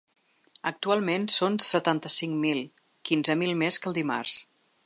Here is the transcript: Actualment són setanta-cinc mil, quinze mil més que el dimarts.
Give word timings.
Actualment 0.69 1.27
són 1.33 1.59
setanta-cinc 1.65 2.41
mil, 2.47 2.65
quinze 3.11 3.39
mil 3.45 3.57
més 3.65 3.83
que 3.85 3.93
el 3.93 3.99
dimarts. 4.03 4.45